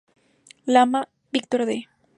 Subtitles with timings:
[0.65, 1.77] Lama, Víctor de.